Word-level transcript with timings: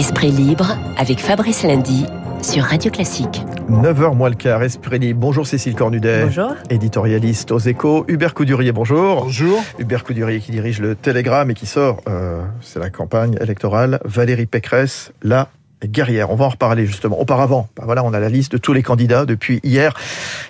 Esprit 0.00 0.30
libre 0.30 0.78
avec 0.96 1.20
Fabrice 1.20 1.62
Lundy 1.62 2.06
sur 2.40 2.64
Radio 2.64 2.90
Classique. 2.90 3.44
9h 3.68 4.16
moins 4.16 4.30
le 4.30 4.34
quart, 4.34 4.62
Esprit 4.62 4.98
libre. 4.98 5.20
Bonjour 5.20 5.46
Cécile 5.46 5.74
Cornudet. 5.74 6.24
Bonjour. 6.24 6.54
Éditorialiste 6.70 7.52
aux 7.52 7.58
échos. 7.58 8.06
Hubert 8.08 8.32
Coudurier, 8.32 8.72
bonjour. 8.72 9.24
Bonjour. 9.24 9.62
Hubert 9.78 10.02
Coudurier 10.02 10.40
qui 10.40 10.52
dirige 10.52 10.80
le 10.80 10.94
Télégramme 10.94 11.50
et 11.50 11.54
qui 11.54 11.66
sort, 11.66 12.00
euh, 12.08 12.42
c'est 12.62 12.78
la 12.78 12.88
campagne 12.88 13.36
électorale, 13.42 14.00
Valérie 14.06 14.46
Pécresse, 14.46 15.12
la 15.22 15.48
guerrière. 15.84 16.30
On 16.30 16.34
va 16.34 16.46
en 16.46 16.48
reparler 16.48 16.86
justement. 16.86 17.20
Auparavant, 17.20 17.68
ben 17.76 17.84
voilà, 17.84 18.02
on 18.02 18.14
a 18.14 18.20
la 18.20 18.30
liste 18.30 18.52
de 18.52 18.56
tous 18.56 18.72
les 18.72 18.82
candidats 18.82 19.26
depuis 19.26 19.60
hier. 19.64 19.92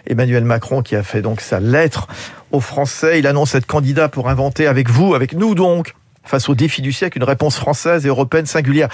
Emmanuel 0.06 0.45
Macron 0.45 0.80
qui 0.82 0.95
a 0.95 1.02
fait 1.02 1.23
donc 1.23 1.41
sa 1.41 1.59
lettre 1.59 2.06
aux 2.52 2.60
Français. 2.60 3.19
Il 3.19 3.27
annonce 3.27 3.56
être 3.56 3.66
candidat 3.66 4.09
pour 4.09 4.28
inventer 4.28 4.69
avec 4.69 4.91
vous, 4.91 5.16
avec 5.16 5.34
nous 5.34 5.56
donc, 5.56 5.96
face 6.25 6.48
au 6.48 6.55
défi 6.55 6.82
du 6.82 6.93
siècle, 6.93 7.19
une 7.19 7.24
réponse 7.24 7.56
française 7.56 8.05
et 8.06 8.09
européenne 8.09 8.47
singulière. 8.47 8.88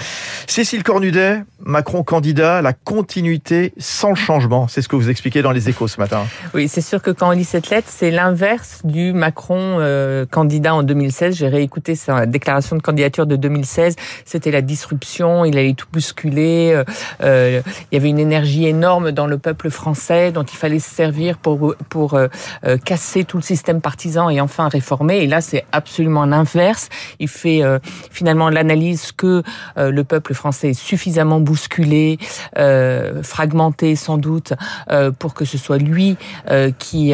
Cécile 0.47 0.83
Cornudet, 0.83 1.43
Macron 1.59 2.03
candidat, 2.03 2.61
la 2.61 2.73
continuité 2.73 3.73
sans 3.77 4.15
changement. 4.15 4.67
C'est 4.67 4.81
ce 4.81 4.87
que 4.87 4.95
vous 4.95 5.09
expliquez 5.09 5.41
dans 5.41 5.51
les 5.51 5.69
échos 5.69 5.87
ce 5.87 5.99
matin. 5.99 6.25
Oui, 6.53 6.67
c'est 6.67 6.81
sûr 6.81 7.01
que 7.01 7.11
quand 7.11 7.29
on 7.29 7.31
lit 7.31 7.43
cette 7.43 7.69
lettre, 7.69 7.89
c'est 7.91 8.11
l'inverse 8.11 8.81
du 8.83 9.13
Macron 9.13 9.77
euh, 9.79 10.25
candidat 10.25 10.73
en 10.73 10.83
2016. 10.83 11.35
J'ai 11.35 11.47
réécouté 11.47 11.95
sa 11.95 12.25
déclaration 12.25 12.75
de 12.75 12.81
candidature 12.81 13.25
de 13.25 13.35
2016. 13.35 13.95
C'était 14.25 14.51
la 14.51 14.61
disruption, 14.61 15.45
il 15.45 15.57
allait 15.57 15.73
tout 15.73 15.87
bousculer. 15.91 16.71
Euh, 16.73 16.83
euh, 17.21 17.61
il 17.91 17.95
y 17.95 17.97
avait 17.97 18.09
une 18.09 18.19
énergie 18.19 18.65
énorme 18.65 19.11
dans 19.11 19.27
le 19.27 19.37
peuple 19.37 19.69
français 19.69 20.31
dont 20.31 20.43
il 20.43 20.57
fallait 20.57 20.79
se 20.79 20.89
servir 20.89 21.37
pour, 21.37 21.75
pour 21.89 22.19
casser 22.85 23.23
tout 23.23 23.37
le 23.37 23.43
système 23.43 23.81
partisan 23.81 24.29
et 24.29 24.41
enfin 24.41 24.69
réformer. 24.69 25.17
Et 25.17 25.27
là, 25.27 25.41
c'est 25.41 25.65
absolument 25.71 26.25
l'inverse. 26.25 26.89
Il 27.19 27.27
fait 27.27 27.63
euh, 27.63 27.79
finalement 28.11 28.49
l'analyse 28.49 29.11
que 29.11 29.43
euh, 29.77 29.91
le 29.91 30.03
peuple 30.03 30.33
français 30.33 30.69
est 30.71 30.73
suffisamment 30.79 31.39
bousculé, 31.39 32.17
euh, 32.57 33.23
fragmenté 33.23 33.95
sans 33.95 34.17
doute, 34.17 34.53
pour 35.19 35.33
que 35.33 35.45
ce 35.45 35.57
soit 35.57 35.77
lui 35.77 36.17
qui, 36.79 37.13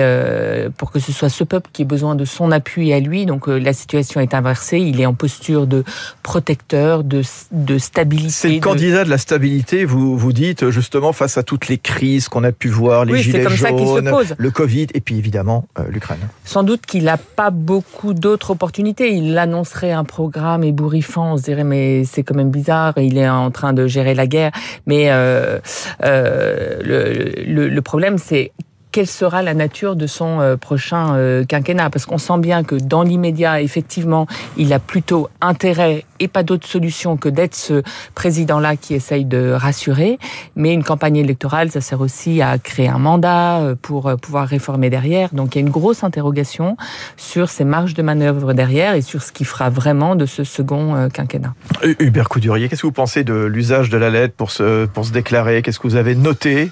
pour 0.78 0.92
que 0.92 1.00
ce 1.00 1.12
soit 1.12 1.30
ce 1.30 1.44
peuple 1.44 1.70
qui 1.74 1.82
ait 1.82 1.86
besoin 1.86 2.16
de 2.16 2.26
son 2.26 2.52
appui 2.52 2.94
à 2.94 3.00
lui. 3.00 3.26
Donc 3.26 3.48
la 3.48 3.74
situation 3.74 4.20
est 4.22 4.34
inversée. 4.34 4.80
Il 4.80 5.00
est 5.02 5.06
en 5.06 5.14
posture 5.14 5.68
de 5.68 5.84
protecteur, 6.24 7.04
de, 7.04 7.22
de 7.52 7.78
stabilité. 7.78 8.30
C'est 8.32 8.50
le 8.50 8.56
de- 8.56 8.60
candidat 8.62 9.04
de 9.04 9.10
la 9.10 9.18
stabilité, 9.18 9.86
vous 9.86 10.18
vous 10.18 10.34
dites 10.34 10.70
justement 10.70 11.14
face 11.14 11.38
à 11.38 11.44
toutes 11.44 11.68
les 11.68 11.78
crises 11.78 12.28
qu'on 12.30 12.44
a 12.44 12.52
pu 12.52 12.70
voir, 12.70 13.06
les 13.06 13.14
Oui, 13.14 13.22
gilets 13.24 13.44
comme 13.44 13.56
ça 13.58 13.70
qu'il 13.72 13.80
se 13.88 13.94
jaunes, 13.94 14.10
pose. 14.10 14.34
le 14.38 14.52
Covid 14.52 14.88
et 14.94 15.02
puis 15.02 15.18
évidemment 15.18 15.66
euh, 15.80 15.84
l'Ukraine. 15.90 16.20
Sans 16.46 16.64
doute 16.64 16.86
qu'il 16.86 17.04
n'a 17.04 17.18
pas 17.18 17.50
beaucoup 17.52 18.14
d'autres 18.14 18.52
opportunités. 18.52 19.14
Il 19.14 19.38
annoncerait 19.38 19.93
un 19.94 20.04
programme 20.04 20.64
ébouriffant. 20.64 21.34
On 21.34 21.38
se 21.38 21.44
dirait, 21.44 21.64
mais 21.64 22.04
c'est 22.04 22.24
quand 22.24 22.36
même 22.36 22.52
bizarre. 22.52 22.94
Il 22.98 23.18
est 23.18 23.30
en 23.30 23.52
train 23.52 23.74
de 23.74 23.88
gérer 23.88 24.14
la 24.14 24.28
guerre. 24.28 24.52
Mais 24.86 25.12
euh, 25.12 25.60
euh, 26.04 26.80
le, 26.84 27.44
le, 27.46 27.68
le 27.70 27.82
problème, 27.82 28.18
c'est 28.18 28.52
quelle 28.94 29.08
sera 29.08 29.42
la 29.42 29.54
nature 29.56 29.98
de 29.98 30.08
son 30.08 30.40
euh, 30.40 30.56
prochain 30.56 31.16
euh, 31.16 31.44
quinquennat? 31.44 31.90
Parce 31.90 32.06
qu'on 32.06 32.20
sent 32.20 32.38
bien 32.38 32.64
que 32.64 32.76
dans 32.76 33.04
l'immédiat, 33.04 33.60
effectivement, 33.60 34.28
il 34.56 34.72
a 34.72 34.80
plutôt 34.80 35.28
intérêt 35.42 36.06
et 36.22 36.28
pas 36.30 36.44
d'autre 36.44 36.68
solution 36.68 37.18
que 37.18 37.28
d'être 37.28 37.56
ce 37.56 37.82
président-là 38.16 38.78
qui 38.78 38.94
essaye 38.94 39.26
de 39.26 39.52
rassurer. 39.52 40.20
Mais 40.56 40.74
une 40.74 40.84
campagne 40.84 41.18
électorale, 41.18 41.72
ça 41.72 41.82
sert 41.82 42.00
aussi 42.00 42.42
à 42.42 42.58
créer 42.60 42.88
un 42.88 43.00
mandat 43.00 43.60
euh, 43.62 43.76
pour 43.82 44.16
pouvoir 44.22 44.48
réformer 44.48 44.90
derrière. 44.90 45.30
Donc 45.34 45.56
il 45.56 45.60
y 45.60 45.64
a 45.64 45.66
une 45.66 45.72
grosse 45.74 46.04
interrogation 46.04 46.78
sur 47.18 47.50
ses 47.50 47.64
marges 47.66 47.96
de 47.96 48.04
manœuvre 48.04 48.54
derrière 48.54 48.94
et 48.94 49.02
sur 49.02 49.24
ce 49.24 49.32
qui 49.32 49.44
fera 49.44 49.72
vraiment 49.72 50.16
de 50.16 50.28
ce 50.28 50.44
second 50.44 51.10
quinquennat. 51.12 51.56
Hu- 51.84 51.96
Hubert 52.00 52.30
Coudurier, 52.30 52.70
qu'est-ce 52.70 52.84
que 52.84 52.88
vous 52.88 52.94
pensez 52.94 53.24
de 53.24 53.34
l'usage 53.34 53.90
de 53.90 53.98
la 53.98 54.12
lettre 54.12 54.36
pour 54.36 54.52
se, 54.52 54.86
pour 54.86 55.04
se 55.04 55.12
déclarer? 55.12 55.64
Qu'est-ce 55.64 55.80
que 55.80 55.88
vous 55.88 55.96
avez 55.96 56.14
noté? 56.14 56.72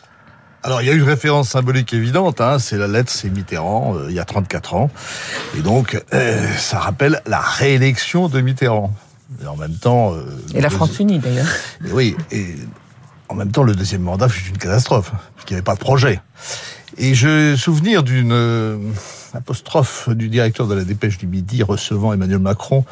Alors, 0.64 0.82
il 0.82 0.88
y 0.88 0.92
a 0.92 0.94
une 0.94 1.04
référence 1.04 1.50
symbolique 1.50 1.92
évidente, 1.94 2.40
hein, 2.40 2.60
c'est 2.60 2.78
la 2.78 2.88
lettre, 2.88 3.12
c'est 3.12 3.30
Mitterrand, 3.30 3.96
euh, 3.96 4.06
il 4.10 4.16
y 4.16 4.20
a 4.20 4.26
34 4.26 4.76
ans. 4.76 4.92
Et 5.58 5.62
donc, 5.62 6.00
euh, 6.14 6.48
ça 6.58 6.78
rappelle 6.80 7.22
la 7.26 7.40
réélection 7.40 8.28
de 8.30 8.42
Mitterrand. 8.42 8.94
Et 9.44 9.48
en 9.48 9.56
même 9.56 9.74
temps... 9.74 10.14
euh, 10.14 10.24
Et 10.54 10.62
la 10.62 10.70
France 10.70 11.00
unie 11.00 11.18
d'ailleurs. 11.18 11.48
Oui, 11.92 12.16
et 12.32 12.56
en 13.30 13.34
même 13.36 13.52
temps, 13.52 13.64
le 13.64 13.74
deuxième 13.74 14.02
mandat 14.02 14.30
fut 14.30 14.48
une 14.50 14.58
catastrophe, 14.58 15.12
parce 15.12 15.46
qu'il 15.46 15.56
n'y 15.56 15.58
avait 15.60 15.64
pas 15.64 15.74
de 15.76 15.80
projet. 15.80 16.20
Et 16.98 17.16
je 17.16 17.56
souvenir 17.56 18.04
d'une 18.04 18.32
euh, 18.32 18.78
apostrophe 19.34 20.10
du 20.10 20.30
directeur 20.30 20.68
de 20.68 20.76
la 20.76 20.84
Dépêche 20.84 21.18
du 21.18 21.28
Midi 21.28 21.64
recevant 21.64 22.14
Emmanuel 22.14 22.40
Macron 22.40 22.86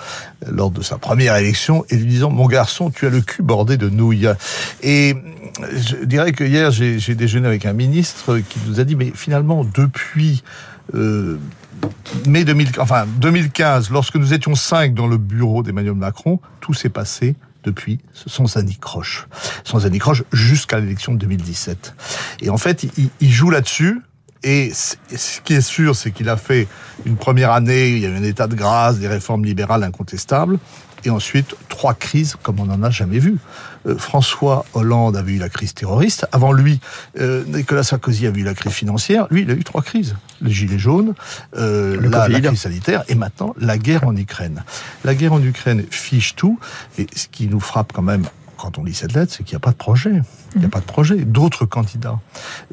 euh, 0.46 0.52
lors 0.52 0.72
de 0.72 0.82
sa 0.82 0.98
première 0.98 1.36
élection 1.36 1.86
et 1.90 1.96
lui 1.96 2.06
disant 2.06 2.30
Mon 2.30 2.48
garçon, 2.48 2.90
tu 2.90 3.06
as 3.06 3.10
le 3.10 3.22
cul 3.22 3.44
bordé 3.44 3.78
de 3.78 3.90
nouilles. 3.90 4.30
Et 4.82 5.16
euh, 5.16 5.66
je 5.78 6.06
dirais 6.06 6.32
que 6.32 6.44
hier, 6.44 6.72
j'ai 6.72 7.16
déjeuné 7.16 7.48
avec 7.48 7.66
un 7.66 7.74
ministre 7.74 8.40
qui 8.40 8.60
nous 8.68 8.80
a 8.80 8.84
dit 8.84 8.96
Mais 8.96 9.12
finalement, 9.14 9.64
depuis. 9.64 10.44
euh, 10.96 11.38
mai 12.26 12.44
2000, 12.44 12.72
enfin 12.80 13.06
2015, 13.20 13.90
lorsque 13.90 14.16
nous 14.16 14.34
étions 14.34 14.56
cinq 14.56 14.94
dans 14.94 15.08
le 15.08 15.18
bureau 15.18 15.64
d'Emmanuel 15.64 15.94
Macron, 15.94 16.40
tout 16.60 16.74
s'est 16.74 16.90
passé 16.90 17.36
depuis 17.64 18.00
sans 18.14 18.58
anicroche. 18.58 19.28
Sans 19.64 19.86
anicroche 19.86 20.24
jusqu'à 20.32 20.80
l'élection 20.80 21.14
de 21.14 21.20
2017. 21.20 21.94
Et 22.42 22.50
en 22.50 22.58
fait, 22.58 22.84
il, 22.98 23.10
il 23.20 23.32
joue 23.32 23.50
là-dessus. 23.50 24.02
Et 24.44 24.72
ce 24.74 25.42
qui 25.44 25.54
est 25.54 25.62
sûr, 25.62 25.96
c'est 25.96 26.12
qu'il 26.12 26.30
a 26.30 26.38
fait 26.38 26.68
une 27.06 27.18
première 27.18 27.52
année, 27.52 27.90
il 27.90 28.00
y 28.00 28.06
a 28.06 28.10
eu 28.10 28.16
un 28.16 28.24
état 28.24 28.48
de 28.48 28.56
grâce, 28.56 29.00
des 29.00 29.08
réformes 29.08 29.44
libérales 29.44 29.84
incontestables. 29.84 30.60
Et 31.06 31.10
ensuite, 31.10 31.56
trois 31.70 31.94
crises 31.94 32.36
comme 32.42 32.60
on 32.60 32.66
n'en 32.66 32.84
a 32.84 32.90
jamais 32.90 33.20
vu. 33.20 33.38
Euh, 33.88 33.98
François 33.98 34.66
Hollande 34.74 35.16
avait 35.16 35.34
eu 35.34 35.38
la 35.38 35.50
crise 35.50 35.74
terroriste. 35.74 36.28
Avant 36.32 36.52
lui, 36.52 36.82
euh, 37.20 37.44
Nicolas 37.48 37.84
Sarkozy 37.84 38.28
avait 38.28 38.42
eu 38.42 38.44
la 38.44 38.54
crise 38.54 38.74
financière. 38.74 39.28
Lui, 39.32 39.44
il 39.44 39.52
a 39.52 39.54
eu 39.54 39.64
trois 39.64 39.82
crises. 39.82 40.16
Les 40.42 40.52
gilets 40.52 40.80
jaunes, 40.80 41.16
euh, 41.56 41.96
Le 42.00 42.10
la, 42.10 42.28
la 42.28 42.42
crise 42.42 42.62
sanitaire 42.62 43.04
et 43.08 43.16
maintenant 43.16 43.56
la 43.60 43.78
guerre 43.78 44.06
en 44.06 44.16
Ukraine. 44.16 44.64
La 45.06 45.16
guerre 45.16 45.34
en 45.34 45.42
Ukraine 45.42 45.86
fiche 45.90 46.36
tout. 46.36 46.60
Et 46.98 47.08
ce 47.16 47.28
qui 47.28 47.48
nous 47.48 47.62
frappe 47.62 47.94
quand 47.94 48.02
même 48.02 48.26
quand 48.58 48.78
on 48.78 48.84
lit 48.84 48.94
cette 48.94 49.14
lettre, 49.14 49.34
c'est 49.36 49.44
qu'il 49.44 49.56
n'y 49.56 49.62
a 49.62 49.62
pas 49.62 49.72
de 49.72 49.78
projet. 49.78 50.22
Il 50.56 50.62
n'y 50.62 50.66
a 50.66 50.70
pas 50.70 50.80
de 50.80 50.86
projet. 50.86 51.18
D'autres 51.18 51.66
candidats 51.66 52.20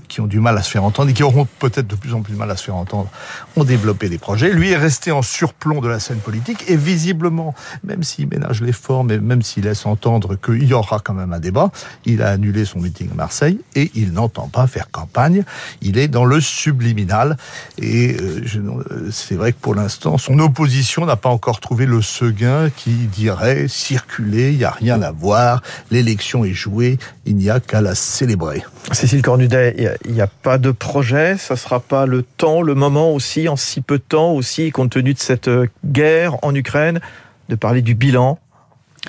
qui 0.08 0.20
ont 0.20 0.26
du 0.26 0.40
mal 0.40 0.56
à 0.56 0.62
se 0.62 0.70
faire 0.70 0.84
entendre 0.84 1.10
et 1.10 1.12
qui 1.12 1.22
auront 1.22 1.46
peut-être 1.58 1.86
de 1.86 1.94
plus 1.94 2.14
en 2.14 2.22
plus 2.22 2.32
de 2.32 2.38
mal 2.38 2.50
à 2.50 2.56
se 2.56 2.64
faire 2.64 2.76
entendre 2.76 3.10
ont 3.56 3.64
développé 3.64 4.08
des 4.08 4.18
projets. 4.18 4.52
Lui 4.52 4.70
est 4.70 4.76
resté 4.76 5.12
en 5.12 5.22
surplomb 5.22 5.80
de 5.80 5.88
la 5.88 6.00
scène 6.00 6.18
politique 6.18 6.64
et 6.68 6.76
visiblement, 6.76 7.54
même 7.84 8.02
s'il 8.02 8.28
ménage 8.28 8.62
l'effort, 8.62 9.04
mais 9.04 9.18
même 9.18 9.42
s'il 9.42 9.64
laisse 9.64 9.86
entendre 9.86 10.36
qu'il 10.36 10.64
y 10.64 10.72
aura 10.72 11.00
quand 11.00 11.14
même 11.14 11.32
un 11.32 11.40
débat, 11.40 11.70
il 12.04 12.22
a 12.22 12.30
annulé 12.30 12.64
son 12.64 12.80
meeting 12.80 13.10
à 13.12 13.14
Marseille 13.14 13.60
et 13.74 13.90
il 13.94 14.12
n'entend 14.12 14.48
pas 14.48 14.66
faire 14.66 14.90
campagne. 14.90 15.44
Il 15.82 15.98
est 15.98 16.08
dans 16.08 16.24
le 16.24 16.40
subliminal 16.40 17.36
et 17.78 18.16
euh, 18.20 18.44
euh, 18.56 19.08
c'est 19.10 19.34
vrai 19.34 19.52
que 19.52 19.58
pour 19.58 19.74
l'instant, 19.74 20.18
son 20.18 20.38
opposition 20.38 21.06
n'a 21.06 21.16
pas 21.16 21.28
encore 21.28 21.60
trouvé 21.60 21.86
le 21.86 22.02
seguin 22.02 22.70
qui 22.70 22.90
dirait 22.90 23.68
circuler, 23.68 24.52
il 24.52 24.58
n'y 24.58 24.64
a 24.64 24.70
rien 24.70 25.02
à 25.02 25.10
voir, 25.10 25.62
l'élection 25.90 26.44
est 26.44 26.52
jouée, 26.52 26.98
il 27.26 27.36
n'y 27.36 27.50
a 27.50 27.60
qu'à 27.60 27.80
la 27.80 27.94
célébrer. 27.94 28.64
Cécile 28.92 29.20
Cornudet, 29.20 29.98
il 30.04 30.12
n'y 30.12 30.20
a, 30.20 30.26
pas 30.26 30.58
de 30.58 30.70
projet, 30.70 31.36
ça 31.36 31.56
sera 31.56 31.80
pas 31.80 32.06
le 32.06 32.22
temps, 32.22 32.62
le 32.62 32.74
moment 32.74 33.12
aussi, 33.12 33.48
en 33.48 33.56
si 33.56 33.80
peu 33.80 33.98
de 33.98 34.04
temps 34.08 34.32
aussi, 34.32 34.70
compte 34.70 34.90
tenu 34.90 35.12
de 35.12 35.18
cette 35.18 35.48
euh, 35.48 35.66
guerre 35.84 36.36
en 36.42 36.54
Ukraine, 36.54 37.00
de 37.48 37.56
parler 37.56 37.82
du 37.82 37.94
bilan, 37.94 38.38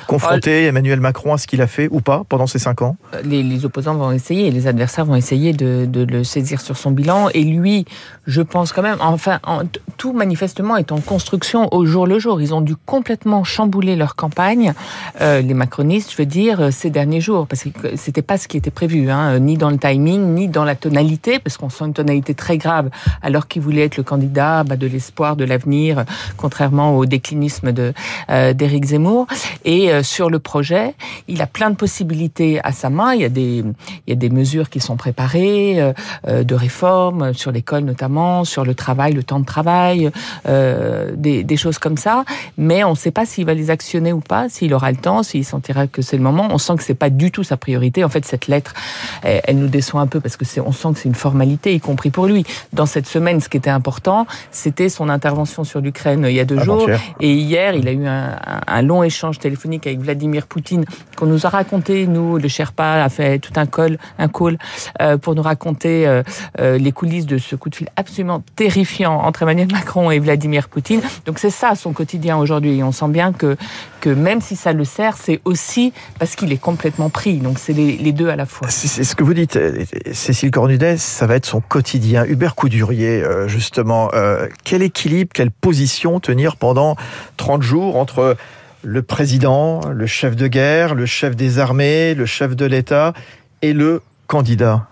confronter 0.06 0.66
Emmanuel 0.66 1.00
Macron 1.00 1.34
à 1.34 1.38
ce 1.38 1.47
qu'il 1.47 1.62
a 1.62 1.68
fait 1.68 1.88
ou 1.91 2.02
pas 2.02 2.24
pendant 2.30 2.47
ces 2.47 2.59
cinq 2.59 2.81
ans 2.81 2.96
les, 3.24 3.41
les 3.44 3.66
opposants 3.66 3.96
vont 3.96 4.12
essayer, 4.12 4.52
les 4.52 4.68
adversaires 4.68 5.06
vont 5.06 5.16
essayer 5.16 5.53
de, 5.53 5.85
de 5.85 6.03
le 6.03 6.24
saisir 6.24 6.62
sur 6.62 6.78
son 6.78 6.91
bilan. 6.91 7.30
Et 7.34 7.44
lui, 7.44 7.85
je 8.28 8.41
pense 8.41 8.72
quand 8.74 8.81
même, 8.81 8.97
enfin, 9.00 9.40
en- 9.44 9.62
tout 9.97 10.13
manifestement 10.13 10.78
est 10.78 10.91
en 10.91 11.00
construction 11.00 11.68
au 11.74 11.86
jour 11.86 12.06
le 12.06 12.19
jour. 12.19 12.41
Ils 12.41 12.53
ont 12.53 12.62
dû 12.62 12.75
complètement 12.75 13.44
chambouler 13.44 13.95
leur 13.95 14.16
campagne, 14.16 14.74
euh, 15.21 15.42
les 15.42 15.54
macronistes, 15.54 16.12
je 16.12 16.18
veux 16.18 16.25
dire, 16.25 16.62
euh, 16.62 16.71
ces 16.71 16.89
derniers 16.89 17.21
jours, 17.21 17.48
parce 17.48 17.63
que 17.63 17.95
c'était 17.95 18.21
pas 18.21 18.38
ce 18.38 18.48
qui 18.48 18.57
était 18.57 18.69
prévu, 18.71 19.10
hein, 19.10 19.33
euh, 19.36 19.39
ni 19.39 19.57
dans 19.57 19.69
le 19.69 19.77
timing, 19.77 20.33
ni 20.36 20.48
dans 20.48 20.63
la 20.63 20.75
tonalité, 20.75 21.39
parce 21.39 21.57
qu'on 21.57 21.69
sent 21.69 21.86
une 21.86 21.94
tonalité 21.94 22.33
très 22.33 22.57
grave, 22.57 22.89
alors 23.21 23.48
qu'il 23.48 23.62
voulait 23.62 23.83
être 23.86 23.98
le 23.98 24.04
candidat 24.04 24.63
bah, 24.63 24.75
de 24.75 24.88
l'espoir, 24.88 25.36
de 25.36 25.45
l'avenir, 25.45 26.06
contrairement 26.38 26.98
au 26.98 27.06
déclinisme 27.06 27.71
de 27.71 27.94
euh, 28.30 28.54
d'Éric 28.54 28.86
Zemmour. 28.86 29.27
Et 29.66 29.87
euh, 29.92 30.04
sur 30.04 30.30
le 30.30 30.39
projet, 30.39 30.94
il 31.28 31.42
a 31.42 31.48
plein 31.48 31.69
de 31.69 31.75
possibilités 31.75 32.60
à 32.63 32.72
sa 32.72 32.89
main. 32.89 33.13
Il 33.13 33.22
y 33.22 33.25
a 33.25 33.30
des, 33.30 33.63
il 34.06 34.10
y 34.10 34.12
a 34.12 34.16
des 34.16 34.30
mesures 34.30 34.69
qui 34.69 34.80
sont 34.80 34.95
préparées, 34.95 35.81
euh, 35.81 35.94
euh, 36.28 36.44
de 36.44 36.56
réformes 36.56 37.34
sur 37.34 37.51
l'école 37.51 37.84
notamment, 37.84 38.44
sur 38.44 38.63
le 38.66 38.74
travail, 38.74 39.13
le 39.13 39.24
temps 39.24 39.39
de 39.39 39.45
travail, 39.45 40.10
euh, 40.48 41.12
des, 41.16 41.44
des 41.44 41.57
choses 41.57 41.78
comme 41.78 41.98
ça. 41.98 42.25
Mais 42.57 42.84
on 42.84 42.92
ne 42.92 42.95
sait 42.95 43.12
pas 43.12 43.25
s'il 43.25 43.45
va 43.45 43.54
les 43.54 43.69
actionner 43.69 44.13
ou 44.13 44.19
pas, 44.19 44.50
s'il 44.50 44.74
aura 44.74 44.92
le 44.92 44.98
temps, 44.98 45.24
s'il 45.24 45.45
sentira 45.45 45.88
que 45.88 46.01
c'est 46.01 46.18
le 46.18 46.24
moment. 46.24 46.48
On 46.51 46.57
sent 46.57 46.75
que 46.78 46.83
c'est 46.83 46.94
pas 46.94 47.10
du 47.10 47.31
tout 47.31 47.44
sa 47.44 47.57
priorité. 47.57 48.04
En 48.04 48.10
fait, 48.10 48.25
cette 48.25 48.48
lettre, 48.48 48.74
elle, 49.24 49.42
elle 49.44 49.57
nous 49.57 49.68
déçoit 49.68 50.01
un 50.01 50.07
peu 50.07 50.19
parce 50.19 50.38
que 50.38 50.45
c'est, 50.45 50.62
on 50.62 50.72
sent 50.72 50.90
que 50.94 51.00
c'est 51.00 51.10
une 51.10 51.16
formalité, 51.16 51.74
y 51.74 51.80
compris 51.80 52.10
pour 52.10 52.25
lui. 52.25 52.45
Dans 52.74 52.86
cette 52.86 53.07
semaine, 53.07 53.42
ce 53.42 53.50
qui 53.50 53.57
était 53.57 53.69
important, 53.69 54.25
c'était 54.51 54.90
son 54.90 55.10
intervention 55.10 55.63
sur 55.63 55.81
l'Ukraine 55.81 56.25
il 56.28 56.36
y 56.36 56.40
a 56.40 56.45
deux 56.45 56.60
jours. 56.60 56.90
Et 57.19 57.33
hier, 57.33 57.75
il 57.75 57.88
a 57.88 57.92
eu 57.92 58.06
un 58.07 58.81
long 58.81 59.04
échange 59.04 59.40
téléphonique 59.40 59.76
avec 59.85 60.00
Vladimir 60.00 60.47
Poutine 60.47 60.85
qu'on 61.15 61.25
nous 61.25 61.45
a 61.45 61.50
raconté. 61.50 62.07
Nous, 62.07 62.38
le 62.38 62.47
Sherpa 62.47 63.03
a 63.03 63.09
fait 63.09 63.39
tout 63.39 63.53
un 63.56 63.65
call, 63.65 63.97
un 64.18 64.27
call 64.27 64.57
euh, 65.01 65.18
pour 65.18 65.35
nous 65.35 65.41
raconter 65.41 66.07
euh, 66.07 66.24
euh, 66.59 66.77
les 66.77 66.91
coulisses 66.91 67.25
de 67.25 67.38
ce 67.38 67.56
coup 67.56 67.69
de 67.69 67.75
fil 67.75 67.89
absolument 67.95 68.44
terrifiant 68.56 69.19
entre 69.19 69.44
Emmanuel 69.44 69.68
Macron 69.71 70.12
et 70.12 70.19
Vladimir 70.19 70.69
Poutine. 70.69 71.01
Donc 71.25 71.39
c'est 71.39 71.50
ça 71.50 71.75
son 71.75 71.94
quotidien 71.94 72.38
aujourd'hui. 72.38 72.77
Et 72.77 72.83
on 72.83 72.91
sent 72.91 73.09
bien 73.09 73.33
que 73.33 73.57
que 74.00 74.09
même 74.12 74.41
si 74.41 74.56
ça 74.56 74.74
le 74.74 74.85
sert, 74.85 75.18
c'est 75.18 75.41
aussi 75.44 75.91
parce 76.19 76.35
qu'il 76.35 76.51
est 76.51 76.62
complètement 76.62 77.09
pris. 77.09 77.38
Donc 77.38 77.57
c'est 77.57 77.73
les, 77.73 77.97
les, 77.97 78.12
deux 78.12 78.30
à 78.30 78.35
la 78.35 78.45
fois. 78.45 78.68
C'est 78.69 79.03
ce 79.03 79.15
que 79.15 79.23
vous 79.23 79.33
dites, 79.33 79.57
Cécile 80.13 80.51
Cornudet, 80.51 80.97
ça 80.97 81.25
va 81.25 81.35
être 81.35 81.47
son 81.47 81.62
quotidien. 81.62 82.23
Hubert 82.25 82.53
Coudurier, 82.53 83.23
justement, 83.47 84.12
quel 84.63 84.83
équilibre, 84.83 85.31
quelle 85.33 85.50
position 85.50 86.19
tenir 86.19 86.57
pendant 86.57 86.95
30 87.38 87.63
jours 87.63 87.97
entre 87.97 88.38
le 88.83 89.01
président, 89.01 89.81
le 89.89 90.07
chef 90.07 90.35
de 90.35 90.47
guerre, 90.47 90.95
le 90.95 91.06
chef 91.06 91.35
des 91.35 91.59
armées, 91.59 92.13
le 92.15 92.25
chef 92.25 92.56
de 92.56 92.65
l'État 92.65 93.13
et 93.62 93.74
le 93.74 94.01
candidat 94.27 94.88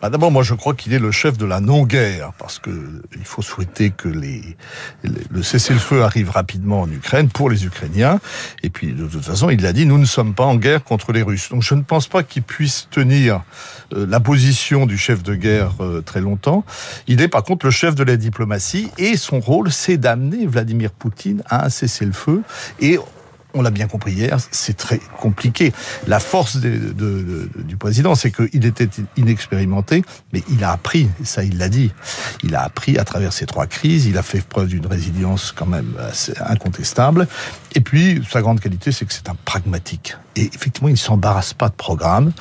bah 0.00 0.10
D'abord, 0.10 0.30
moi, 0.30 0.42
je 0.42 0.54
crois 0.54 0.74
qu'il 0.74 0.92
est 0.92 0.98
le 0.98 1.10
chef 1.10 1.38
de 1.38 1.46
la 1.46 1.60
non-guerre, 1.60 2.32
parce 2.38 2.58
que 2.58 2.70
il 3.16 3.24
faut 3.24 3.42
souhaiter 3.42 3.90
que 3.90 4.08
le 4.08 5.42
cessez-le-feu 5.42 6.02
arrive 6.02 6.30
rapidement 6.30 6.82
en 6.82 6.90
Ukraine 6.90 7.28
pour 7.28 7.48
les 7.48 7.64
Ukrainiens. 7.64 8.20
Et 8.62 8.68
puis, 8.68 8.92
de 8.92 9.06
toute 9.06 9.24
façon, 9.24 9.48
il 9.48 9.62
l'a 9.62 9.72
dit, 9.72 9.86
nous 9.86 9.98
ne 9.98 10.04
sommes 10.04 10.34
pas 10.34 10.44
en 10.44 10.56
guerre 10.56 10.84
contre 10.84 11.12
les 11.12 11.22
Russes. 11.22 11.48
Donc, 11.48 11.62
je 11.62 11.74
ne 11.74 11.82
pense 11.82 12.08
pas 12.08 12.22
qu'il 12.22 12.42
puisse 12.42 12.88
tenir 12.90 13.42
euh, 13.94 14.06
la 14.06 14.20
position 14.20 14.86
du 14.86 14.98
chef 14.98 15.22
de 15.22 15.34
guerre 15.34 15.72
euh, 15.80 16.02
très 16.02 16.20
longtemps. 16.20 16.64
Il 17.06 17.22
est, 17.22 17.28
par 17.28 17.42
contre, 17.42 17.64
le 17.64 17.72
chef 17.72 17.94
de 17.94 18.04
la 18.04 18.16
diplomatie, 18.16 18.90
et 18.98 19.16
son 19.16 19.40
rôle, 19.40 19.72
c'est 19.72 19.96
d'amener 19.96 20.46
Vladimir 20.46 20.90
Poutine 20.90 21.42
à 21.46 21.66
un 21.66 21.68
cessez-le-feu. 21.70 22.42
Et 22.80 22.98
on 23.56 23.62
l'a 23.62 23.70
bien 23.70 23.88
compris 23.88 24.12
hier, 24.12 24.38
c'est 24.50 24.76
très 24.76 25.00
compliqué. 25.18 25.72
La 26.06 26.20
force 26.20 26.58
de, 26.58 27.48
du 27.56 27.76
président, 27.76 28.14
c'est 28.14 28.30
qu'il 28.30 28.64
était 28.64 28.88
inexpérimenté, 29.16 30.04
mais 30.32 30.42
il 30.50 30.62
a 30.62 30.72
appris, 30.72 31.08
ça 31.24 31.42
il 31.42 31.58
l'a 31.58 31.68
dit, 31.68 31.90
il 32.42 32.54
a 32.54 32.62
appris 32.62 32.98
à 32.98 33.04
travers 33.04 33.32
ces 33.32 33.46
trois 33.46 33.66
crises, 33.66 34.06
il 34.06 34.18
a 34.18 34.22
fait 34.22 34.44
preuve 34.46 34.68
d'une 34.68 34.86
résilience 34.86 35.52
quand 35.52 35.66
même 35.66 35.94
assez 35.98 36.34
incontestable, 36.38 37.26
et 37.74 37.80
puis 37.80 38.22
sa 38.30 38.42
grande 38.42 38.60
qualité, 38.60 38.92
c'est 38.92 39.04
que 39.04 39.12
c'est 39.12 39.28
un 39.28 39.36
pragmatique. 39.44 40.16
Et 40.36 40.50
effectivement, 40.54 40.88
ils 40.88 40.92
ne 40.92 40.98
s'embarrassent 40.98 41.54
pas 41.54 41.68
de 41.68 41.74
programme. 41.74 42.32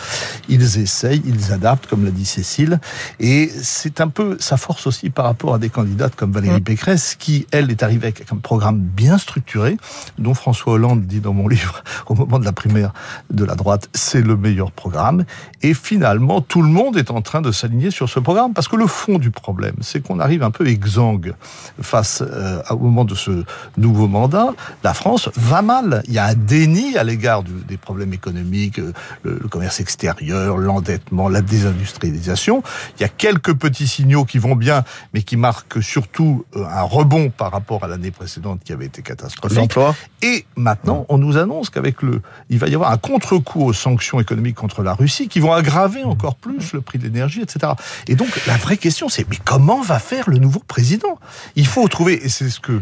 Ils 0.49 0.79
essayent, 0.79 1.21
ils 1.25 1.53
adaptent, 1.53 1.87
comme 1.87 2.03
l'a 2.03 2.11
dit 2.11 2.25
Cécile. 2.25 2.79
Et 3.19 3.49
c'est 3.49 4.01
un 4.01 4.09
peu 4.09 4.37
sa 4.39 4.57
force 4.57 4.85
aussi 4.85 5.09
par 5.09 5.25
rapport 5.25 5.53
à 5.53 5.59
des 5.59 5.69
candidates 5.69 6.15
comme 6.15 6.31
Valérie 6.31 6.59
mm. 6.59 6.63
Pécresse, 6.63 7.15
qui, 7.17 7.47
elle, 7.51 7.71
est 7.71 7.83
arrivée 7.83 8.07
avec 8.07 8.31
un 8.31 8.37
programme 8.37 8.79
bien 8.79 9.17
structuré, 9.17 9.77
dont 10.17 10.33
François 10.33 10.73
Hollande 10.73 11.04
dit 11.05 11.21
dans 11.21 11.33
mon 11.33 11.47
livre, 11.55 11.83
au 12.07 12.15
moment 12.15 12.39
de 12.39 12.45
la 12.45 12.51
primaire 12.51 12.91
de 13.29 13.45
la 13.45 13.55
droite, 13.55 13.89
c'est 13.93 14.21
le 14.21 14.35
meilleur 14.35 14.71
programme. 14.71 15.25
Et 15.61 15.73
finalement, 15.73 16.41
tout 16.41 16.61
le 16.61 16.69
monde 16.69 16.97
est 16.97 17.11
en 17.11 17.21
train 17.21 17.41
de 17.41 17.51
s'aligner 17.51 17.91
sur 17.91 18.09
ce 18.09 18.19
programme, 18.19 18.53
parce 18.53 18.67
que 18.67 18.75
le 18.75 18.87
fond 18.87 19.17
du 19.17 19.31
problème, 19.31 19.75
c'est 19.81 20.01
qu'on 20.01 20.19
arrive 20.19 20.43
un 20.43 20.51
peu 20.51 20.67
exsangue 20.67 21.33
face 21.81 22.21
euh, 22.21 22.61
au 22.69 22.77
moment 22.77 23.05
de 23.05 23.15
ce 23.15 23.43
nouveau 23.77 24.07
mandat. 24.07 24.49
La 24.83 24.93
France 24.93 25.29
va 25.35 25.61
mal. 25.61 26.03
Il 26.07 26.13
y 26.13 26.19
a 26.19 26.25
un 26.25 26.35
déni 26.35 26.97
à 26.97 27.03
l'égard 27.03 27.43
des 27.43 27.77
problèmes 27.77 28.13
économiques, 28.13 28.79
euh, 28.79 28.93
le, 29.23 29.35
commerce 29.49 29.79
extérieur, 29.79 30.57
l'endettement, 30.57 31.29
la 31.29 31.41
désindustrialisation. 31.41 32.63
Il 32.97 33.01
y 33.01 33.05
a 33.05 33.09
quelques 33.09 33.53
petits 33.53 33.87
signaux 33.87 34.25
qui 34.25 34.37
vont 34.37 34.55
bien, 34.55 34.83
mais 35.13 35.21
qui 35.21 35.37
marquent 35.37 35.81
surtout 35.81 36.45
euh, 36.55 36.65
un 36.65 36.83
rebond 36.83 37.29
par 37.29 37.51
rapport 37.51 37.83
à 37.83 37.87
l'année 37.87 38.11
précédente 38.11 38.61
qui 38.63 38.73
avait 38.73 38.85
été 38.85 39.01
catastrophique. 39.01 39.75
Et 40.21 40.45
maintenant, 40.55 40.94
on 41.09 41.17
nous 41.17 41.37
annonce 41.37 41.69
qu'avec 41.69 42.01
le, 42.01 42.21
il 42.49 42.59
va 42.59 42.67
y 42.67 42.75
avoir 42.75 42.91
un 42.91 42.97
contre-coup 42.97 43.63
aux 43.63 43.73
sanctions 43.73 44.19
économiques 44.19 44.55
contre 44.55 44.83
la 44.83 44.93
Russie 44.93 45.27
qui 45.27 45.39
vont 45.39 45.53
aggraver 45.53 46.03
encore 46.03 46.35
plus 46.35 46.73
le 46.73 46.81
prix 46.81 46.99
de 46.99 47.03
l'énergie, 47.03 47.41
etc. 47.41 47.73
Et 48.07 48.15
donc, 48.15 48.29
la 48.47 48.57
vraie 48.57 48.77
question, 48.77 49.09
c'est 49.09 49.29
mais 49.29 49.37
comment 49.43 49.81
va 49.81 49.99
faire 49.99 50.29
le 50.29 50.37
nouveau 50.37 50.61
président? 50.67 51.19
Il 51.55 51.67
faut 51.67 51.87
trouver, 51.87 52.25
et 52.25 52.29
c'est 52.29 52.49
ce 52.49 52.59
que 52.59 52.73
euh, 52.73 52.81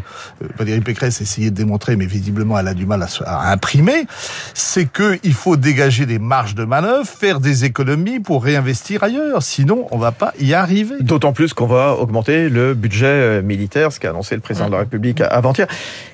Valérie 0.58 0.80
Pécresse 0.80 1.20
essayait 1.20 1.50
de 1.50 1.56
démontrer, 1.56 1.96
mais 1.96 2.06
visiblement 2.06 2.58
elle 2.58 2.68
a 2.68 2.74
du 2.74 2.86
mal 2.86 3.02
à, 3.02 3.08
à 3.24 3.52
imprimer, 3.52 4.06
c'est 4.52 4.90
qu'il 4.90 5.34
faut 5.34 5.56
dégager 5.56 6.06
des 6.06 6.18
marges 6.18 6.54
de 6.54 6.64
manœuvre, 6.64 7.06
faire 7.06 7.40
des 7.40 7.64
économies 7.64 8.20
pour 8.20 8.44
réinvestir 8.44 9.02
ailleurs. 9.02 9.42
Sinon, 9.42 9.86
on 9.90 9.98
va 9.98 10.12
pas 10.12 10.32
y 10.38 10.54
arriver. 10.54 10.96
D'autant 11.00 11.32
plus 11.32 11.54
qu'on 11.54 11.66
va 11.66 11.94
augmenter 11.94 12.48
le 12.48 12.74
budget 12.74 13.06
euh, 13.06 13.42
militaire, 13.42 13.92
ce 13.92 14.00
qu'a 14.00 14.10
annoncé 14.10 14.34
le 14.34 14.40
président 14.40 14.66
de 14.66 14.72
la 14.72 14.78
République 14.78 15.20
avant-hier. 15.20 15.66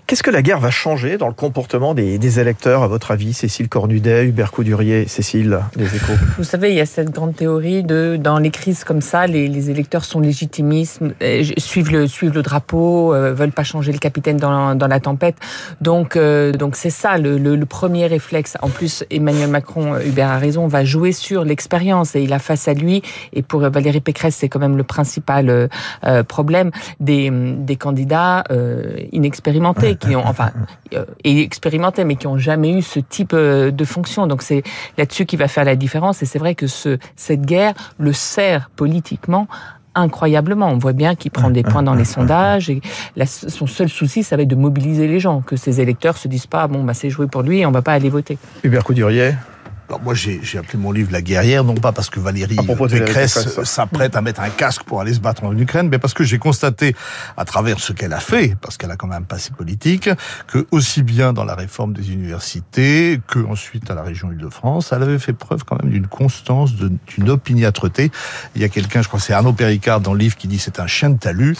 Qu'est-ce 0.07 0.23
que 0.23 0.31
la 0.31 0.43
guerre 0.43 0.59
va 0.59 0.71
changer 0.71 1.19
dans 1.19 1.29
le 1.29 1.35
comportement 1.35 1.90
des, 1.95 2.41
électeurs, 2.41 2.83
à 2.83 2.89
votre 2.89 3.11
avis, 3.11 3.33
Cécile 3.33 3.69
Cornudet, 3.69 4.27
Hubert 4.27 4.53
Coudurier, 4.53 5.07
Cécile, 5.09 5.61
des 5.77 5.97
échos 5.97 6.13
Vous 6.39 6.45
savez, 6.45 6.71
il 6.71 6.77
y 6.77 6.81
a 6.81 6.87
cette 6.87 7.11
grande 7.11 7.35
théorie 7.35 7.83
de, 7.83 8.19
dans 8.21 8.39
les 8.39 8.51
crises 8.51 8.85
comme 8.85 9.01
ça, 9.01 9.27
les, 9.27 9.71
électeurs 9.71 10.05
sont 10.05 10.21
légitimistes, 10.21 11.01
euh, 11.23 11.45
suivent 11.59 11.93
le, 11.93 12.07
suivent 12.07 12.35
le 12.35 12.43
drapeau, 12.43 13.15
euh, 13.15 13.33
veulent 13.33 13.53
pas 13.53 13.65
changer 13.65 13.93
le 13.93 13.99
capitaine 13.99 14.37
dans, 14.37 14.75
la 14.75 15.01
tempête. 15.01 15.37
Donc, 15.81 16.17
euh, 16.17 16.53
donc 16.53 16.77
c'est 16.77 16.91
ça 16.91 17.19
le, 17.19 17.39
le, 17.39 17.67
premier 17.67 18.07
réflexe. 18.07 18.57
En 18.63 18.69
plus, 18.69 19.05
Emmanuel 19.11 19.49
Macron, 19.49 19.95
euh, 19.95 20.01
Hubert 20.05 20.31
a 20.31 20.39
raison, 20.39 20.67
va 20.67 20.85
jouer 20.85 21.13
sur 21.13 21.45
l'expérience 21.45 22.17
et 22.17 22.23
il 22.23 22.33
a 22.33 22.39
face 22.39 22.69
à 22.69 22.75
lui, 22.75 23.03
et 23.33 23.43
pour 23.43 23.61
Valérie 23.61 24.01
Pécresse, 24.01 24.37
c'est 24.37 24.49
quand 24.49 24.59
même 24.59 24.77
le 24.77 24.85
principal 24.85 25.69
problème, 26.29 26.71
des, 26.99 27.31
des 27.31 27.77
candidats 27.77 28.45
inexpérimentés 29.13 29.97
qui 29.97 30.17
ont, 30.17 30.27
enfin, 30.27 30.51
expérimentés, 31.25 31.70
mais 32.05 32.17
qui 32.17 32.27
ont 32.27 32.39
jamais 32.39 32.73
eu 32.73 32.83
ce 32.83 33.01
type 33.01 33.33
euh, 33.35 33.71
de 33.71 33.85
fonction. 33.85 34.27
Donc 34.27 34.43
c'est 34.43 34.63
là-dessus 34.99 35.27
qui 35.27 35.37
va 35.37 35.49
faire 35.49 35.65
la 35.65 35.77
différence. 35.77 36.23
Et 36.23 36.27
c'est 36.27 36.39
vrai 36.39 36.55
que 36.55 36.67
ce, 36.67 36.99
cette 37.17 37.43
guerre 37.43 37.75
le 37.99 38.13
sert 38.13 38.71
politiquement 38.77 39.47
incroyablement. 39.95 40.69
On 40.69 40.79
voit 40.79 40.93
bien 40.93 41.15
qu'il 41.15 41.31
prend 41.31 41.51
des 41.51 41.63
points 41.63 41.83
dans 41.83 41.95
les 41.95 42.05
sondages 42.17 42.71
et 42.71 42.81
son 43.25 43.67
seul 43.67 43.89
souci, 43.89 44.23
ça 44.23 44.37
va 44.37 44.43
être 44.43 44.49
de 44.49 44.55
mobiliser 44.55 45.09
les 45.09 45.21
gens, 45.21 45.41
que 45.41 45.57
ses 45.57 45.81
électeurs 45.81 46.17
se 46.17 46.29
disent 46.29 46.47
pas 46.47 46.67
bon 46.69 46.85
bah 46.85 46.95
c'est 46.95 47.11
joué 47.11 47.27
pour 47.27 47.43
lui 47.43 47.61
et 47.61 47.67
on 47.67 47.73
va 47.73 47.83
pas 47.83 47.93
aller 47.93 48.09
voter. 48.09 48.39
Hubert 48.63 48.85
Coudurier 48.85 49.35
moi, 49.99 50.15
j'ai 50.15 50.41
appelé 50.59 50.79
mon 50.79 50.93
livre 50.93 51.11
La 51.13 51.23
guerrière, 51.23 51.65
non 51.65 51.75
pas 51.75 51.93
parce 51.93 52.11
que 52.11 52.21
Valérie 52.21 52.57
Pécresse 52.57 53.63
s'apprête 53.65 54.17
à 54.17 54.23
mettre 54.23 54.41
un 54.41 54.51
casque 54.51 54.85
pour 54.85 55.01
aller 55.01 55.15
se 55.15 55.21
battre 55.21 55.45
en 55.45 55.57
Ukraine, 55.57 55.89
mais 55.91 55.99
parce 55.99 56.15
que 56.15 56.25
j'ai 56.25 56.39
constaté, 56.39 56.95
à 57.37 57.45
travers 57.45 57.81
ce 57.81 57.93
qu'elle 57.93 58.13
a 58.13 58.21
fait, 58.21 58.57
parce 58.61 58.77
qu'elle 58.77 58.91
a 58.91 58.97
quand 58.97 59.07
même 59.07 59.25
passé 59.25 59.51
politique, 59.57 60.09
que 60.47 60.67
aussi 60.71 61.03
bien 61.03 61.33
dans 61.33 61.45
la 61.45 61.55
réforme 61.55 61.93
des 61.93 62.13
universités 62.13 63.21
que 63.27 63.39
ensuite 63.41 63.91
à 63.91 63.95
la 63.95 64.03
région 64.03 64.31
Île-de-France, 64.31 64.93
elle 64.93 65.03
avait 65.03 65.19
fait 65.19 65.33
preuve 65.33 65.65
quand 65.65 65.83
même 65.83 65.93
d'une 65.93 66.07
constance, 66.07 66.73
d'une 66.75 67.31
opiniâtreté. 67.31 68.11
Il 68.55 68.63
y 68.63 68.65
a 68.65 68.69
quelqu'un, 68.69 69.03
je 69.03 69.09
crois 69.09 69.21
c'est 69.21 69.33
Arnaud 69.33 69.53
Péricard 69.53 70.01
dans 70.01 70.13
le 70.13 70.19
livre 70.19 70.37
qui 70.37 70.49
dit 70.49 70.59
c'est 70.59 70.81
un 70.81 70.87
chien 70.87 71.11
de 71.11 71.19
talus. 71.19 71.57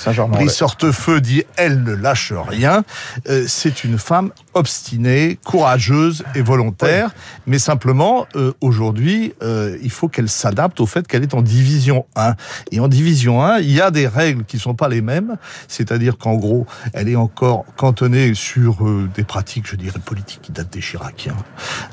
Sortefeu 0.49 1.21
dit 1.21 1.45
elle 1.57 1.83
ne 1.83 1.93
lâche 1.93 2.33
rien. 2.33 2.85
Euh, 3.29 3.45
c'est 3.47 3.85
une 3.85 3.99
femme 3.99 4.31
obstinée, 4.55 5.39
courageuse 5.45 6.25
et 6.35 6.43
volontaire, 6.43 7.11
mais 7.47 7.59
simplement 7.59 8.20
euh, 8.37 8.53
aujourd'hui, 8.61 9.33
euh, 9.43 9.77
il 9.83 9.91
faut 9.91 10.09
qu'elle 10.09 10.29
s'adapte 10.29 10.81
au 10.81 10.87
fait 10.87 11.07
qu'elle 11.07 11.23
est 11.23 11.35
en 11.35 11.43
division 11.43 12.07
1. 12.17 12.35
Et 12.73 12.81
en 12.81 12.89
division 12.89 13.43
1, 13.43 13.59
il 13.61 13.73
y 13.73 13.81
a 13.81 13.91
des 13.91 14.07
règles 14.07 14.45
qui 14.45 14.59
sont 14.59 14.75
pas 14.75 14.89
les 14.89 15.01
mêmes, 15.01 15.37
c'est-à-dire 15.69 16.19
qu'en 16.19 16.35
gros, 16.35 16.67
elle 16.93 17.09
est 17.09 17.17
encore 17.17 17.65
cantonnée 17.77 18.35
sur 18.35 18.87
euh, 18.87 19.09
des 19.15 19.25
pratiques, 19.25 19.67
je 19.67 19.77
dirais, 19.77 19.99
politiques 20.05 20.41
qui 20.43 20.53
datent 20.53 20.73
des 20.73 20.81
Chiraciens. 20.81 21.37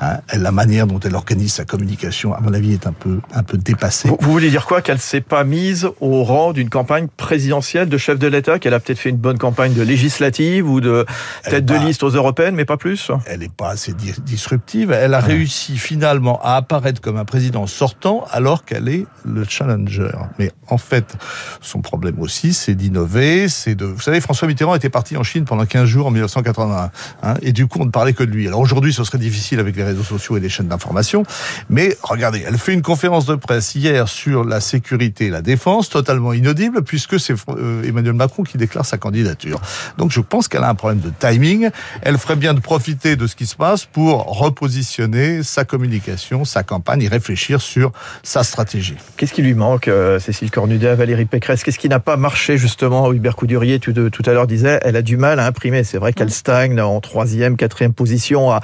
Hein. 0.01 0.17
La 0.33 0.51
manière 0.51 0.87
dont 0.87 0.99
elle 0.99 1.15
organise 1.15 1.53
sa 1.53 1.65
communication, 1.65 2.33
à 2.33 2.39
mon 2.39 2.53
avis, 2.53 2.73
est 2.73 2.87
un 2.87 2.93
peu, 2.93 3.19
un 3.33 3.43
peu 3.43 3.57
dépassée. 3.57 4.09
Vous, 4.19 4.31
voulez 4.31 4.49
dire 4.49 4.65
quoi 4.65 4.81
Qu'elle 4.81 4.99
s'est 4.99 5.21
pas 5.21 5.43
mise 5.43 5.89
au 5.99 6.23
rang 6.23 6.53
d'une 6.53 6.69
campagne 6.69 7.07
présidentielle 7.15 7.89
de 7.89 7.97
chef 7.97 8.19
de 8.19 8.27
l'État, 8.27 8.59
qu'elle 8.59 8.73
a 8.73 8.79
peut-être 8.79 8.99
fait 8.99 9.09
une 9.09 9.17
bonne 9.17 9.37
campagne 9.37 9.73
de 9.73 9.81
législative 9.81 10.69
ou 10.69 10.81
de 10.81 11.05
tête 11.43 11.65
de 11.65 11.75
liste 11.75 12.03
aux 12.03 12.09
européennes, 12.09 12.55
mais 12.55 12.65
pas 12.65 12.77
plus? 12.77 13.11
Elle 13.25 13.39
n'est 13.39 13.49
pas 13.49 13.69
assez 13.69 13.93
disruptive. 13.93 14.91
Elle 14.91 15.13
a 15.13 15.19
réussi 15.19 15.77
finalement 15.77 16.16
à 16.41 16.55
apparaître 16.55 17.01
comme 17.01 17.17
un 17.17 17.25
président 17.25 17.67
sortant 17.67 18.25
alors 18.31 18.65
qu'elle 18.65 18.89
est 18.89 19.05
le 19.25 19.43
challenger. 19.47 20.11
Mais 20.39 20.51
en 20.69 20.77
fait, 20.77 21.15
son 21.61 21.81
problème 21.81 22.19
aussi, 22.19 22.53
c'est 22.53 22.75
d'innover, 22.75 23.49
c'est 23.49 23.75
de... 23.75 23.85
Vous 23.85 24.01
savez, 24.01 24.21
François 24.21 24.47
Mitterrand 24.47 24.75
était 24.75 24.89
parti 24.89 25.17
en 25.17 25.23
Chine 25.23 25.45
pendant 25.45 25.65
15 25.65 25.85
jours 25.85 26.07
en 26.07 26.11
1981. 26.11 26.91
Hein, 27.23 27.33
et 27.41 27.51
du 27.51 27.67
coup, 27.67 27.79
on 27.81 27.85
ne 27.85 27.91
parlait 27.91 28.13
que 28.13 28.23
de 28.23 28.31
lui. 28.31 28.47
Alors 28.47 28.59
aujourd'hui, 28.59 28.93
ce 28.93 29.03
serait 29.03 29.17
difficile 29.17 29.59
avec 29.59 29.75
les 29.75 29.83
réseaux 29.83 30.03
sociaux 30.03 30.37
et 30.37 30.39
les 30.39 30.49
chaînes 30.49 30.67
d'information. 30.67 31.23
Mais 31.69 31.97
regardez, 32.03 32.43
elle 32.45 32.57
fait 32.57 32.73
une 32.73 32.81
conférence 32.81 33.25
de 33.25 33.35
presse 33.35 33.75
hier 33.75 34.07
sur 34.07 34.43
la 34.43 34.61
sécurité 34.61 35.27
et 35.27 35.29
la 35.29 35.41
défense, 35.41 35.89
totalement 35.89 36.33
inaudible, 36.33 36.83
puisque 36.83 37.19
c'est 37.19 37.35
euh, 37.49 37.83
Emmanuel 37.83 38.13
Macron 38.13 38.43
qui 38.43 38.57
déclare 38.57 38.85
sa 38.85 38.97
candidature. 38.97 39.61
Donc 39.97 40.11
je 40.11 40.21
pense 40.21 40.47
qu'elle 40.47 40.63
a 40.63 40.69
un 40.69 40.75
problème 40.75 40.99
de 40.99 41.11
timing. 41.17 41.69
Elle 42.01 42.17
ferait 42.17 42.35
bien 42.35 42.53
de 42.53 42.59
profiter 42.59 43.15
de 43.15 43.27
ce 43.27 43.35
qui 43.35 43.45
se 43.45 43.55
passe 43.55 43.85
pour 43.85 44.25
repositionner 44.39 45.43
sa 45.43 45.65
communication 45.65 45.96
communication, 45.97 46.45
sa 46.45 46.63
campagne 46.63 47.01
et 47.03 47.07
réfléchir 47.07 47.61
sur 47.61 47.91
sa 48.23 48.43
stratégie. 48.43 48.95
Qu'est-ce 49.17 49.33
qui 49.33 49.41
lui 49.41 49.53
manque, 49.53 49.87
euh, 49.87 50.19
Cécile 50.19 50.51
Cornudet, 50.51 50.95
Valérie 50.95 51.25
Pécresse? 51.25 51.63
Qu'est-ce 51.63 51.79
qui 51.79 51.89
n'a 51.89 51.99
pas 51.99 52.17
marché 52.17 52.57
justement? 52.57 53.11
Hubert 53.11 53.35
Coudurier 53.35 53.79
tout, 53.79 53.93
tout 53.93 54.23
à 54.25 54.33
l'heure 54.33 54.47
disait, 54.47 54.79
elle 54.83 54.95
a 54.95 55.01
du 55.01 55.17
mal 55.17 55.39
à 55.39 55.45
imprimer. 55.45 55.83
C'est 55.83 55.97
vrai 55.97 56.13
qu'elle 56.13 56.31
stagne 56.31 56.79
en 56.79 56.99
troisième, 57.01 57.57
quatrième 57.57 57.93
position 57.93 58.51
à 58.51 58.61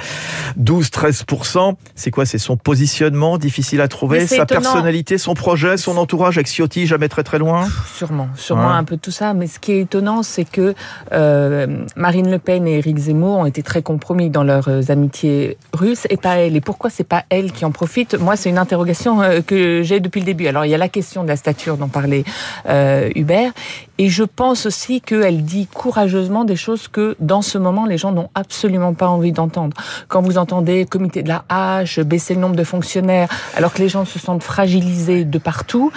12-13%. 0.59 1.75
C'est 1.95 2.11
quoi? 2.11 2.25
C'est 2.25 2.37
son 2.37 2.57
positionnement 2.57 3.37
difficile 3.37 3.81
à 3.81 3.87
trouver, 3.87 4.27
sa 4.27 4.45
personnalité, 4.45 5.17
son 5.17 5.33
projet, 5.33 5.77
son 5.77 5.97
entourage 5.97 6.37
avec 6.37 6.47
Ciotti, 6.47 6.87
jamais 6.87 7.09
très 7.09 7.23
très 7.23 7.39
loin? 7.39 7.67
Sûrement, 7.95 8.29
sûrement 8.35 8.71
un 8.71 8.83
peu 8.83 8.97
tout 8.97 9.11
ça. 9.11 9.33
Mais 9.33 9.47
ce 9.47 9.59
qui 9.59 9.73
est 9.73 9.81
étonnant, 9.81 10.23
c'est 10.23 10.45
que 10.45 10.73
euh, 11.11 11.85
Marine 11.95 12.29
Le 12.29 12.39
Pen 12.39 12.67
et 12.67 12.77
Éric 12.77 12.97
Zemmour 12.97 13.39
ont 13.39 13.45
été 13.45 13.63
très 13.63 13.81
compromis 13.81 14.29
dans 14.29 14.43
leurs 14.43 14.67
euh, 14.67 14.81
amitiés 14.89 15.57
russes 15.73 16.05
et 16.09 16.17
pas 16.17 16.37
elle. 16.37 16.55
Et 16.55 16.61
pourquoi 16.61 16.89
c'est 16.89 17.03
pas 17.03 17.22
elle 17.29 17.51
qui 17.51 17.65
en 17.65 17.71
profite 17.71 18.15
Moi, 18.15 18.35
c'est 18.35 18.49
une 18.49 18.57
interrogation 18.57 19.21
euh, 19.21 19.41
que 19.41 19.81
j'ai 19.83 19.99
depuis 19.99 20.19
le 20.19 20.25
début. 20.25 20.47
Alors, 20.47 20.65
il 20.65 20.69
y 20.69 20.75
a 20.75 20.77
la 20.77 20.89
question 20.89 21.23
de 21.23 21.27
la 21.27 21.35
stature 21.35 21.77
dont 21.77 21.87
parlait 21.87 22.23
euh, 22.67 23.09
Hubert. 23.15 23.51
Et 23.99 24.09
je 24.09 24.23
pense 24.23 24.65
aussi 24.65 25.01
qu'elle 25.01 25.43
dit 25.43 25.67
courageusement 25.67 26.45
des 26.45 26.55
choses 26.55 26.87
que, 26.87 27.15
dans 27.19 27.41
ce 27.41 27.57
moment, 27.57 27.85
les 27.85 27.97
gens 27.97 28.11
n'ont 28.11 28.29
absolument 28.33 28.93
pas 28.93 29.07
envie 29.07 29.31
d'entendre. 29.31 29.77
Quand 30.07 30.21
vous 30.21 30.37
entendez 30.37 30.85
comité 30.85 31.21
de 31.21 31.29
la 31.29 31.45
hache, 31.47 31.99
baisser 31.99 32.33
le 32.33 32.41
nombre 32.41 32.55
de 32.55 32.63
fonctionnaires, 32.63 33.29
alors 33.55 33.73
que 33.73 33.79
les 33.79 33.89
gens 33.89 34.05
se 34.05 34.17
sentent 34.17 34.43
fragilisés 34.43 35.25
de 35.25 35.37
partout, 35.37 35.91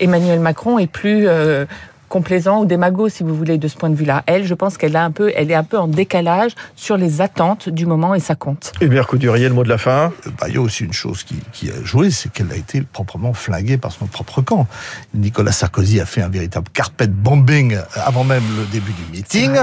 Emmanuel 0.00 0.40
Macron 0.40 0.78
est 0.78 0.86
plus 0.86 1.28
euh, 1.28 1.66
complaisant 2.12 2.60
ou 2.60 2.66
démago, 2.66 3.08
si 3.08 3.22
vous 3.22 3.34
voulez, 3.34 3.56
de 3.56 3.68
ce 3.68 3.76
point 3.78 3.88
de 3.88 3.94
vue-là. 3.94 4.22
Elle, 4.26 4.46
je 4.46 4.52
pense 4.52 4.76
qu'elle 4.76 4.96
a 4.96 5.02
un 5.02 5.10
peu, 5.10 5.32
elle 5.34 5.50
est 5.50 5.54
un 5.54 5.64
peu 5.64 5.78
en 5.78 5.88
décalage 5.88 6.52
sur 6.76 6.98
les 6.98 7.22
attentes 7.22 7.70
du 7.70 7.86
moment 7.86 8.14
et 8.14 8.20
ça 8.20 8.34
compte. 8.34 8.74
Hubert 8.82 9.06
Coudurier, 9.06 9.48
le 9.48 9.54
mot 9.54 9.64
de 9.64 9.70
la 9.70 9.78
fin. 9.78 10.12
Bah, 10.38 10.48
il 10.50 10.54
y 10.54 10.58
a 10.58 10.60
aussi 10.60 10.84
une 10.84 10.92
chose 10.92 11.22
qui, 11.22 11.36
qui 11.52 11.70
a 11.70 11.82
joué, 11.82 12.10
c'est 12.10 12.30
qu'elle 12.30 12.52
a 12.52 12.56
été 12.56 12.82
proprement 12.82 13.32
flinguée 13.32 13.78
par 13.78 13.92
son 13.92 14.04
propre 14.04 14.42
camp. 14.42 14.66
Nicolas 15.14 15.52
Sarkozy 15.52 16.00
a 16.00 16.04
fait 16.04 16.20
un 16.20 16.28
véritable 16.28 16.68
carpet 16.74 17.06
bombing 17.06 17.78
avant 17.94 18.24
même 18.24 18.44
le 18.58 18.66
début 18.66 18.92
du 18.92 19.10
meeting. 19.10 19.56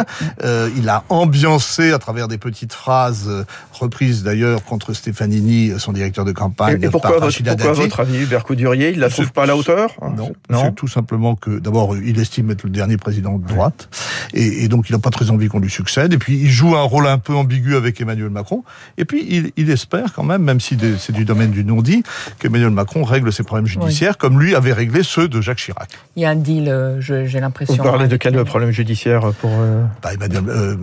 Euh, 0.43 0.71
il 0.75 0.89
a 0.89 1.03
ambiancé 1.09 1.91
à 1.91 1.99
travers 1.99 2.27
des 2.27 2.39
petites 2.39 2.73
phrases 2.73 3.45
reprises 3.73 4.23
d'ailleurs 4.23 4.63
contre 4.63 4.93
Stefanini, 4.93 5.73
son 5.77 5.93
directeur 5.93 6.25
de 6.25 6.31
campagne. 6.31 6.81
Et, 6.81 6.87
et 6.87 6.89
pourquoi, 6.89 7.19
votre, 7.19 7.43
pourquoi 7.43 7.73
votre 7.73 7.99
avis, 7.99 8.23
Hubert 8.23 8.43
Coudurier, 8.43 8.89
il 8.89 8.99
la 8.99 9.09
trouve 9.09 9.31
pas 9.31 9.43
à 9.43 9.45
la 9.45 9.55
hauteur 9.55 9.91
Non, 10.01 10.31
non. 10.49 10.63
c'est 10.63 10.73
tout 10.73 10.87
simplement 10.87 11.35
que 11.35 11.59
d'abord 11.59 11.95
il 11.95 12.19
estime 12.19 12.38
être 12.49 12.63
le 12.63 12.69
dernier 12.69 12.97
président 12.97 13.37
de 13.37 13.47
droite. 13.47 13.89
Et, 14.33 14.63
et, 14.63 14.67
donc, 14.67 14.89
il 14.89 14.93
n'a 14.93 14.99
pas 14.99 15.09
très 15.09 15.31
envie 15.31 15.47
qu'on 15.47 15.59
lui 15.59 15.69
succède. 15.69 16.13
Et 16.13 16.17
puis, 16.17 16.37
il 16.37 16.49
joue 16.49 16.75
un 16.75 16.83
rôle 16.83 17.07
un 17.07 17.17
peu 17.17 17.33
ambigu 17.33 17.75
avec 17.75 17.99
Emmanuel 18.01 18.29
Macron. 18.29 18.63
Et 18.97 19.05
puis, 19.05 19.25
il, 19.29 19.51
il 19.57 19.69
espère 19.69 20.13
quand 20.13 20.23
même, 20.23 20.43
même 20.43 20.59
si 20.59 20.77
c'est 20.97 21.13
du 21.13 21.25
domaine 21.25 21.51
du 21.51 21.63
non-dit, 21.63 22.03
qu'Emmanuel 22.39 22.71
Macron 22.71 23.03
règle 23.03 23.31
ses 23.33 23.43
problèmes 23.43 23.67
judiciaires 23.67 24.13
oui. 24.13 24.17
comme 24.19 24.39
lui 24.39 24.55
avait 24.55 24.73
réglé 24.73 25.03
ceux 25.03 25.27
de 25.27 25.41
Jacques 25.41 25.57
Chirac. 25.57 25.89
Il 26.15 26.23
y 26.23 26.25
a 26.25 26.29
un 26.29 26.35
deal, 26.35 26.69
euh, 26.69 27.01
j'ai 27.01 27.39
l'impression. 27.39 27.75
Vous 27.75 27.83
parlez 27.83 28.07
de 28.07 28.17
quel 28.17 28.43
problème 28.45 28.71
judiciaire 28.71 29.31
pour... 29.41 29.51
Euh... 29.53 29.83
Bah, 30.01 30.13
Emmanuel, 30.13 30.43
euh, 30.47 30.75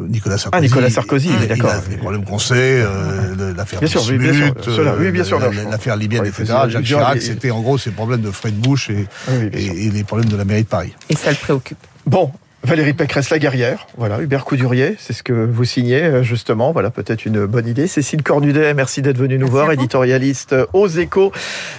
Nicolas 0.00 0.38
Sarkozy. 0.38 0.58
Ah, 0.58 0.60
Nicolas 0.60 0.90
Sarkozy, 0.90 1.30
il, 1.40 1.48
d'accord. 1.48 1.72
Les 1.90 1.96
problèmes 1.96 2.24
qu'on 2.24 2.38
sait, 2.38 2.82
euh, 2.82 3.54
l'affaire 3.56 3.80
bien 3.80 3.88
sûr, 3.88 4.02
cela, 4.02 4.94
oui, 4.98 5.10
bien 5.10 5.24
sûr. 5.24 5.38
L'affaire 5.70 5.96
libyenne, 5.96 6.26
etc. 6.26 6.54
Jacques 6.68 6.84
Chirac, 6.84 7.22
c'était 7.22 7.50
en 7.50 7.60
gros 7.60 7.78
ces 7.78 7.90
problèmes 7.90 8.20
de 8.20 8.30
Fred 8.30 8.54
Bush 8.54 8.90
et, 8.90 9.06
oui, 9.28 9.50
et, 9.52 9.86
et 9.86 9.90
les 9.90 10.04
problèmes 10.04 10.28
de 10.28 10.36
la 10.36 10.44
mairie 10.44 10.62
de 10.62 10.68
Paris. 10.68 10.83
Et 11.08 11.16
ça 11.16 11.30
le 11.30 11.36
préoccupe. 11.36 11.78
Bon, 12.06 12.30
Valérie 12.64 12.94
Pécresse, 12.94 13.28
la 13.28 13.38
guerrière. 13.38 13.86
Voilà, 13.98 14.22
Hubert 14.22 14.46
Coudurier, 14.46 14.96
c'est 14.98 15.12
ce 15.12 15.22
que 15.22 15.34
vous 15.34 15.64
signez, 15.64 16.02
euh, 16.02 16.22
justement. 16.22 16.72
Voilà, 16.72 16.90
peut-être 16.90 17.26
une 17.26 17.44
bonne 17.44 17.68
idée. 17.68 17.86
Cécile 17.86 18.22
Cornudet, 18.22 18.72
merci 18.72 19.02
d'être 19.02 19.18
venue 19.18 19.36
nous 19.36 19.48
voir, 19.48 19.70
éditorialiste 19.70 20.56
aux 20.72 20.88
échos. 20.88 21.30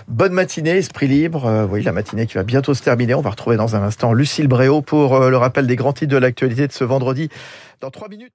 Bonne 0.07 0.33
matinée, 0.33 0.77
esprit 0.77 1.07
libre. 1.07 1.47
Euh, 1.47 1.65
oui, 1.67 1.81
la 1.81 1.91
matinée 1.91 2.27
qui 2.27 2.35
va 2.35 2.43
bientôt 2.43 2.75
se 2.75 2.83
terminer. 2.83 3.15
On 3.15 3.21
va 3.21 3.31
retrouver 3.31 3.57
dans 3.57 3.75
un 3.75 3.81
instant 3.81 4.13
Lucille 4.13 4.47
Bréau 4.47 4.83
pour 4.83 5.15
euh, 5.15 5.31
le 5.31 5.38
rappel 5.38 5.65
des 5.65 5.75
grands 5.75 5.93
titres 5.93 6.12
de 6.12 6.17
l'actualité 6.17 6.67
de 6.67 6.74
ce 6.74 6.83
vendredi. 6.83 7.29
Dans 7.81 7.89
trois 7.89 8.07
minutes. 8.07 8.33